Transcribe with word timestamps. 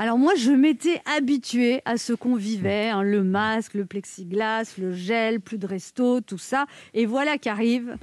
Alors 0.00 0.16
moi, 0.16 0.34
je 0.36 0.52
m'étais 0.52 1.02
habituée 1.16 1.82
à 1.84 1.96
ce 1.96 2.12
qu'on 2.12 2.36
vivait, 2.36 2.88
hein, 2.88 3.02
le 3.02 3.24
masque, 3.24 3.74
le 3.74 3.84
plexiglas, 3.84 4.74
le 4.78 4.92
gel, 4.92 5.40
plus 5.40 5.58
de 5.58 5.66
resto, 5.66 6.20
tout 6.20 6.38
ça. 6.38 6.66
Et 6.94 7.04
voilà 7.04 7.36
qu'arrive 7.36 7.96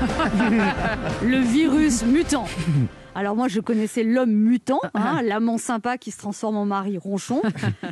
le 1.22 1.40
virus 1.40 2.04
mutant. 2.04 2.46
Alors 3.14 3.36
moi, 3.36 3.48
je 3.48 3.60
connaissais 3.60 4.02
l'homme 4.02 4.32
mutant, 4.32 4.80
hein, 4.94 5.20
l'amant 5.22 5.58
sympa 5.58 5.98
qui 5.98 6.10
se 6.10 6.16
transforme 6.16 6.56
en 6.56 6.64
mari 6.64 6.96
ronchon. 6.96 7.42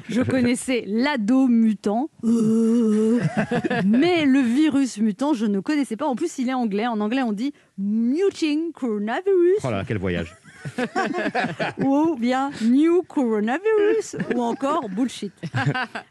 Je 0.08 0.22
connaissais 0.22 0.84
l'ado 0.86 1.48
mutant. 1.48 2.08
Euh. 2.24 3.20
Mais 3.84 4.24
le 4.24 4.40
virus 4.40 4.96
mutant, 4.96 5.34
je 5.34 5.44
ne 5.44 5.60
connaissais 5.60 5.96
pas. 5.96 6.06
En 6.06 6.16
plus, 6.16 6.38
il 6.38 6.48
est 6.48 6.54
anglais. 6.54 6.86
En 6.86 6.98
anglais, 6.98 7.22
on 7.22 7.32
dit 7.32 7.52
muting 7.76 8.72
coronavirus. 8.72 9.58
Oh 9.64 9.70
là, 9.70 9.84
quel 9.86 9.98
voyage. 9.98 10.34
ou 11.78 12.16
bien 12.16 12.50
New 12.62 13.02
Coronavirus 13.02 14.16
ou 14.34 14.42
encore 14.42 14.88
bullshit. 14.88 15.32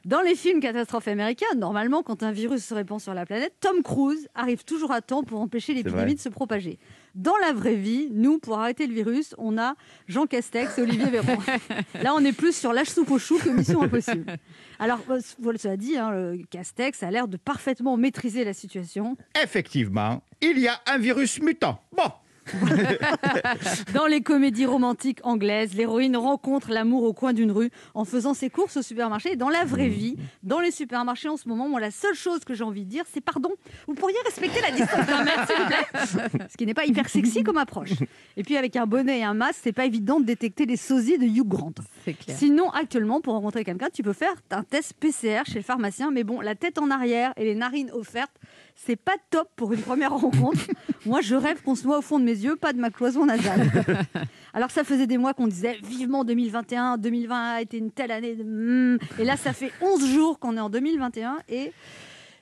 Dans 0.05 0.21
les 0.21 0.35
films 0.35 0.59
catastrophes 0.59 1.07
américains, 1.07 1.45
normalement, 1.57 2.03
quand 2.03 2.23
un 2.23 2.31
virus 2.31 2.63
se 2.63 2.73
répand 2.73 2.99
sur 2.99 3.13
la 3.13 3.25
planète, 3.25 3.53
Tom 3.59 3.81
Cruise 3.83 4.27
arrive 4.35 4.63
toujours 4.63 4.91
à 4.91 5.01
temps 5.01 5.23
pour 5.23 5.39
empêcher 5.39 5.73
l'épidémie 5.73 6.15
de 6.15 6.19
se 6.19 6.29
propager. 6.29 6.79
Dans 7.13 7.35
la 7.41 7.51
vraie 7.51 7.75
vie, 7.75 8.07
nous, 8.11 8.39
pour 8.39 8.57
arrêter 8.57 8.87
le 8.87 8.93
virus, 8.93 9.35
on 9.37 9.57
a 9.57 9.75
Jean 10.07 10.27
Castex 10.27 10.77
et 10.77 10.81
Olivier 10.81 11.09
Véran. 11.09 11.37
Là, 12.01 12.13
on 12.15 12.23
est 12.23 12.31
plus 12.31 12.55
sur 12.55 12.71
l'âge 12.71 12.87
soupe 12.87 13.11
au 13.11 13.19
chou 13.19 13.37
que 13.37 13.49
Mission 13.49 13.81
Impossible. 13.81 14.37
Alors, 14.79 14.99
voilà, 15.39 15.59
ça 15.59 15.75
dit, 15.75 15.97
hein, 15.97 16.35
Castex 16.49 17.03
a 17.03 17.11
l'air 17.11 17.27
de 17.27 17.35
parfaitement 17.35 17.97
maîtriser 17.97 18.45
la 18.45 18.53
situation. 18.53 19.17
Effectivement, 19.43 20.23
il 20.41 20.57
y 20.57 20.69
a 20.69 20.79
un 20.87 20.97
virus 20.97 21.41
mutant. 21.41 21.83
Bon, 21.95 22.11
Dans 23.93 24.07
les 24.07 24.21
comédies 24.21 24.65
romantiques 24.65 25.19
anglaises, 25.23 25.73
l'héroïne 25.73 26.17
rencontre 26.17 26.71
l'amour 26.71 27.03
au 27.03 27.13
coin 27.13 27.33
d'une 27.33 27.51
rue 27.51 27.71
en 27.93 28.05
faisant 28.05 28.33
ses 28.33 28.49
courses 28.49 28.77
au 28.77 28.81
supermarché. 28.81 29.35
dans 29.35 29.49
la 29.49 29.63
vraie 29.65 29.89
vie, 29.89 30.17
dans 30.43 30.59
les 30.59 30.71
supermarchés 30.71 31.29
en 31.29 31.37
ce 31.37 31.47
moment, 31.47 31.67
moi, 31.67 31.79
la 31.79 31.91
seule 31.91 32.15
chose 32.15 32.43
que 32.43 32.53
j'ai 32.53 32.63
envie 32.63 32.85
de 32.85 32.89
dire, 32.89 33.03
c'est 33.11 33.21
pardon, 33.21 33.51
vous 33.87 33.93
pourriez 33.93 34.17
respecter 34.25 34.61
la 34.61 34.71
distance 34.71 35.05
d'un 35.07 35.23
mètre, 35.23 35.47
s'il 35.47 35.57
vous 35.57 35.67
plaît? 35.67 36.47
Ce 36.51 36.57
qui 36.57 36.65
n'est 36.65 36.73
pas 36.73 36.85
hyper 36.85 37.09
sexy 37.09 37.43
comme 37.43 37.57
approche. 37.57 37.93
Et 38.37 38.43
puis, 38.43 38.57
avec 38.57 38.75
un 38.75 38.85
bonnet 38.85 39.19
et 39.19 39.23
un 39.23 39.33
masque, 39.33 39.61
c'est 39.63 39.71
pas 39.71 39.85
évident 39.85 40.19
de 40.19 40.25
détecter 40.25 40.65
les 40.65 40.77
sosies 40.77 41.17
de 41.17 41.25
Hugh 41.25 41.47
Grant. 41.47 41.73
Sinon, 42.27 42.69
actuellement, 42.71 43.21
pour 43.21 43.33
rencontrer 43.33 43.63
quelqu'un, 43.63 43.89
tu 43.93 44.03
peux 44.03 44.13
faire 44.13 44.33
un 44.51 44.63
test 44.63 44.93
PCR 44.99 45.41
chez 45.45 45.55
le 45.55 45.63
pharmacien, 45.63 46.11
mais 46.11 46.23
bon, 46.23 46.41
la 46.41 46.55
tête 46.55 46.77
en 46.77 46.89
arrière 46.89 47.33
et 47.37 47.45
les 47.45 47.55
narines 47.55 47.91
offertes, 47.91 48.35
c'est 48.75 48.95
pas 48.95 49.15
top 49.29 49.49
pour 49.55 49.73
une 49.73 49.81
première 49.81 50.13
rencontre. 50.13 50.61
Moi, 51.05 51.21
je 51.21 51.35
rêve 51.35 51.61
qu'on 51.63 51.75
se 51.75 51.85
noie 51.85 51.97
au 51.97 52.01
fond 52.01 52.19
de 52.19 52.23
mes 52.23 52.31
yeux, 52.31 52.55
pas 52.55 52.73
de 52.73 52.79
ma 52.79 52.91
cloison 52.91 53.25
nasale. 53.25 53.71
Alors, 54.53 54.69
ça 54.69 54.83
faisait 54.83 55.07
des 55.07 55.17
mois 55.17 55.33
qu'on 55.33 55.47
disait 55.47 55.77
vivement 55.83 56.23
2021, 56.23 56.97
2020 56.97 57.53
a 57.53 57.61
été 57.61 57.77
une 57.77 57.91
telle 57.91 58.11
année. 58.11 58.35
Hmm. 58.35 58.97
Et 59.17 59.23
là, 59.23 59.35
ça 59.37 59.53
fait 59.53 59.71
11 59.81 60.05
jours 60.07 60.39
qu'on 60.39 60.57
est 60.57 60.59
en 60.59 60.69
2021 60.69 61.37
et 61.49 61.71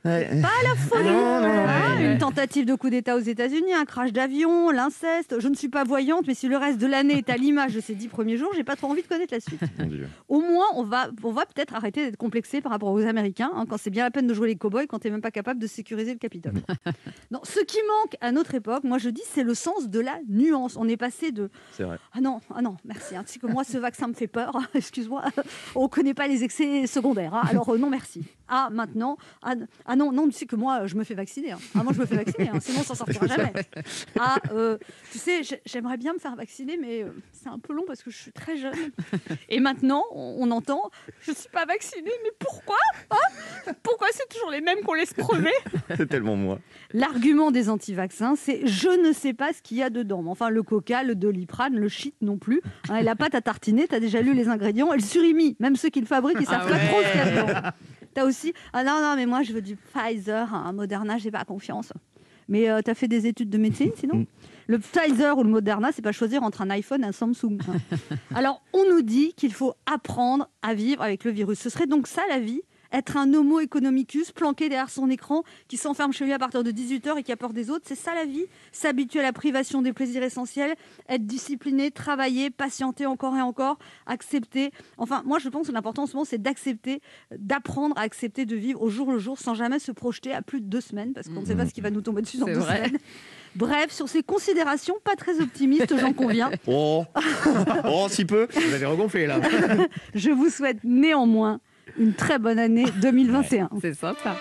pas 0.03 0.19
la 0.64 0.75
folie. 0.75 1.09
Ah, 1.09 2.02
une 2.02 2.17
tentative 2.17 2.66
de 2.66 2.75
coup 2.75 2.89
d'État 2.89 3.16
aux 3.16 3.19
États-Unis, 3.19 3.73
un 3.73 3.86
crash 3.86 4.14
d'avion, 4.14 4.72
l'inceste. 4.72 5.39
Je 5.39 5.47
ne 5.47 5.56
suis 5.56 5.69
pas 5.69 5.83
voyante, 5.83 6.25
mais 6.28 6.33
si 6.33 6.47
le 6.47 6.58
reste 6.58 6.80
de 6.80 6.88
l'année 6.88 7.17
est 7.17 7.30
à 7.30 7.38
l'image 7.38 7.73
de 7.73 7.81
ces 7.81 7.95
dix 7.95 8.08
premiers 8.08 8.38
jours, 8.38 8.50
j'ai 8.56 8.64
pas 8.64 8.75
trop 8.75 8.88
envie 8.88 9.02
de 9.02 9.08
connaître 9.08 9.33
la 9.33 9.39
suite. 9.39 9.61
Au 10.28 10.39
moins, 10.39 10.66
on 10.75 10.83
va, 10.83 11.09
on 11.23 11.31
va 11.31 11.45
peut-être 11.45 11.75
arrêter 11.75 12.06
d'être 12.06 12.17
complexé 12.17 12.61
par 12.61 12.72
rapport 12.72 12.91
aux 12.91 13.06
Américains, 13.06 13.52
hein, 13.53 13.66
quand 13.69 13.78
c'est 13.78 13.89
bien 13.89 14.03
la 14.03 14.11
peine 14.11 14.28
de 14.28 14.33
jouer 14.33 14.47
les 14.47 14.56
cow-boys, 14.56 14.88
quand 14.88 15.00
tu 15.00 15.08
n'es 15.08 15.11
même 15.11 15.22
pas 15.22 15.31
capable 15.31 15.59
de 15.59 15.67
sécuriser 15.67 16.13
le 16.13 16.19
Capitole. 16.19 16.53
non, 17.31 17.39
ce 17.44 17.59
qui 17.59 17.78
manque 17.88 18.16
à 18.22 18.31
notre 18.31 18.56
époque, 18.56 18.84
moi 18.84 18.97
je 18.97 19.09
dis, 19.09 19.23
c'est 19.25 19.44
le 19.44 19.53
sens 19.53 19.89
de 19.89 20.00
la 20.00 20.19
nuance. 20.28 20.78
On 20.78 20.88
est 20.88 20.97
passé 20.97 21.31
de. 21.31 21.50
C'est 21.72 21.84
vrai. 21.84 21.97
Ah 22.13 22.22
non, 22.22 22.39
ah 22.56 22.61
non, 22.61 22.78
merci. 22.86 23.16
Hein. 23.16 23.23
Tu 23.25 23.34
sais 23.34 23.39
que 23.39 23.47
moi, 23.47 23.63
ce 23.63 23.78
vaccin 23.78 24.08
me 24.08 24.13
fait 24.13 24.28
peur. 24.28 24.58
Excuse-moi. 24.73 25.23
On 25.75 25.88
connaît 25.88 26.13
pas 26.13 26.28
les 26.28 26.44
excès 26.44 26.88
secondaires. 26.88 27.34
Hein. 27.34 27.44
Alors 27.50 27.69
euh, 27.69 27.78
non, 27.78 27.89
merci. 27.89 28.23
Ah, 28.50 28.69
maintenant. 28.72 29.17
Ah, 29.44 29.53
ah, 29.86 29.95
non, 29.95 30.11
non, 30.11 30.25
tu 30.28 30.33
sais 30.33 30.45
que 30.45 30.55
moi, 30.55 30.88
je 30.88 30.95
me 30.95 31.03
fais 31.03 31.14
vacciner. 31.14 31.51
Hein. 31.51 31.59
Ah, 31.75 31.84
moi, 31.84 31.94
je 31.94 32.00
me 32.00 32.06
fais 32.06 32.16
vacciner, 32.16 32.50
hein. 32.50 32.59
sinon, 32.59 32.79
on 32.81 32.84
s'en 32.84 32.96
sortira 32.96 33.28
jamais. 33.35 33.53
Ah, 34.19 34.38
euh, 34.51 34.78
tu 35.12 35.19
sais, 35.19 35.41
j'aimerais 35.66 35.97
bien 35.97 36.13
me 36.13 36.19
faire 36.19 36.35
vacciner, 36.35 36.78
mais 36.78 37.03
euh, 37.03 37.09
c'est 37.31 37.50
un 37.50 37.59
peu 37.59 37.73
long 37.73 37.84
parce 37.85 38.01
que 38.01 38.09
je 38.09 38.18
suis 38.18 38.31
très 38.31 38.57
jeune. 38.57 38.73
Et 39.50 39.59
maintenant, 39.59 40.03
on, 40.12 40.50
entend, 40.50 40.90
je 41.22 41.31
ne 41.31 41.35
suis 41.35 41.50
pas 41.50 41.66
vaccinée, 41.66 42.12
mais 42.23 42.31
pourquoi 42.40 42.75
hein? 43.12 43.73
Pourquoi 43.84 44.07
c'est 44.12 44.28
toujours 44.29 44.50
les 44.50 44.62
mêmes 44.62 44.79
qu'on 44.84 44.96
laisse 44.96 45.13
crever? 45.13 45.52
C'est 45.96 46.07
tellement 46.07 46.35
moi. 46.35 46.59
L'argument 46.94 47.52
des 47.52 47.69
anti-vaccins, 47.69 48.35
c'est 48.35 48.66
je 48.66 48.90
ne 48.90 49.12
sais 49.12 49.34
pas 49.34 49.53
ce 49.53 49.62
qu'il 49.62 49.78
y 49.78 49.84
a 49.84 49.90
dedans. 49.90 50.23
Enfin, 50.28 50.50
le 50.50 50.63
coca, 50.63 51.03
le 51.03 51.16
doliprane, 51.16 51.75
le 51.75 51.90
shit 51.90 52.16
non 52.22 52.38
plus. 52.38 52.62
et 52.97 53.03
la 53.03 53.16
pâte 53.16 53.35
à 53.35 53.41
tartiner, 53.41 53.88
tu 53.88 53.96
as 53.96 54.00
déjà 54.00 54.22
lu 54.22 54.34
les 54.34 54.47
ingrédients, 54.47 54.94
elle 54.94 55.03
surimie. 55.03 55.56
Même 55.59 55.75
ceux 55.75 55.90
qui 55.90 56.00
le 56.00 56.06
fabriquent, 56.06 56.38
ils 56.40 56.47
savent 56.47 56.68
ah 56.68 56.72
pas 56.72 56.78
trop 56.78 57.02
ce 57.02 57.12
qu'il 57.12 57.19
y 57.19 57.22
a 57.22 57.31
dedans. 57.31 57.69
T'as 58.14 58.25
aussi, 58.25 58.53
ah 58.74 58.84
non, 58.84 59.00
non, 59.02 59.16
mais 59.16 59.25
moi 59.25 59.44
je 59.44 59.53
veux 59.53 59.62
du 59.62 59.75
Pfizer, 59.75 60.53
un 60.53 60.74
Moderna, 60.74 61.18
j'ai 61.18 61.31
pas 61.31 61.46
confiance. 61.46 61.94
Mais 62.47 62.70
euh, 62.70 62.81
tu 62.84 62.90
as 62.90 62.96
fait 62.96 63.08
des 63.08 63.28
études 63.28 63.50
de 63.50 63.58
médecine 63.58 63.92
sinon 63.96 64.16
mm. 64.16 64.25
Le 64.68 64.78
Pfizer 64.78 65.36
ou 65.36 65.44
le 65.44 65.50
Moderna, 65.50 65.92
c'est 65.92 66.03
pas 66.03 66.12
choisir 66.12 66.44
entre 66.44 66.62
un 66.62 66.70
iPhone 66.70 67.03
et 67.03 67.08
un 67.08 67.12
Samsung. 67.12 67.58
Alors, 68.36 68.62
on 68.72 68.88
nous 68.88 69.02
dit 69.02 69.34
qu'il 69.34 69.52
faut 69.52 69.74
apprendre 69.92 70.47
à 70.62 70.75
vivre 70.75 71.02
avec 71.02 71.24
le 71.24 71.31
virus. 71.31 71.58
Ce 71.59 71.72
serait 71.72 71.88
donc 71.88 72.06
ça 72.06 72.22
la 72.30 72.40
vie? 72.40 72.62
Être 72.91 73.17
un 73.17 73.33
homo 73.33 73.59
economicus 73.59 74.31
planqué 74.31 74.69
derrière 74.69 74.89
son 74.89 75.09
écran 75.09 75.44
qui 75.67 75.77
s'enferme 75.77 76.11
chez 76.11 76.25
lui 76.25 76.33
à 76.33 76.39
partir 76.39 76.63
de 76.63 76.72
18h 76.72 77.17
et 77.17 77.23
qui 77.23 77.31
apporte 77.31 77.53
des 77.53 77.69
autres. 77.69 77.85
C'est 77.88 77.95
ça 77.95 78.13
la 78.13 78.25
vie 78.25 78.45
S'habituer 78.72 79.19
à 79.19 79.23
la 79.23 79.33
privation 79.33 79.81
des 79.81 79.94
plaisirs 79.94 80.23
essentiels, 80.23 80.75
être 81.07 81.25
discipliné, 81.25 81.91
travailler, 81.91 82.49
patienter 82.49 83.05
encore 83.05 83.35
et 83.35 83.41
encore, 83.41 83.78
accepter. 84.05 84.72
Enfin, 84.97 85.22
moi 85.25 85.39
je 85.39 85.49
pense 85.49 85.67
que 85.67 85.72
l'important 85.72 86.03
en 86.03 86.07
ce 86.07 86.13
moment 86.13 86.25
c'est 86.25 86.41
d'accepter, 86.41 87.01
d'apprendre 87.38 87.97
à 87.97 88.01
accepter 88.01 88.45
de 88.45 88.55
vivre 88.55 88.81
au 88.81 88.89
jour 88.89 89.11
le 89.11 89.19
jour 89.19 89.38
sans 89.38 89.53
jamais 89.53 89.79
se 89.79 89.91
projeter 89.91 90.33
à 90.33 90.41
plus 90.41 90.61
de 90.61 90.66
deux 90.66 90.81
semaines 90.81 91.13
parce 91.13 91.28
qu'on 91.28 91.41
ne 91.41 91.45
sait 91.45 91.55
pas 91.55 91.66
ce 91.66 91.73
qui 91.73 91.81
va 91.81 91.91
nous 91.91 92.01
tomber 92.01 92.22
dessus 92.22 92.38
dans 92.38 92.45
deux 92.45 92.61
semaines. 92.61 92.97
Bref, 93.55 93.91
sur 93.91 94.07
ces 94.07 94.22
considérations 94.22 94.95
pas 95.03 95.16
très 95.16 95.41
optimistes, 95.41 95.97
j'en 95.97 96.13
conviens. 96.13 96.51
Oh, 96.67 97.03
oh 97.85 98.07
si 98.09 98.25
peu, 98.25 98.47
vous 98.53 98.73
avez 98.73 98.85
regonflé 98.85 99.25
là. 99.25 99.39
Je 100.13 100.29
vous 100.29 100.49
souhaite 100.49 100.83
néanmoins 100.83 101.59
une 101.99 102.13
très 102.13 102.39
bonne 102.39 102.59
année 102.59 102.85
2021. 103.01 103.69
C'est 103.81 103.93
sympa. 103.93 104.35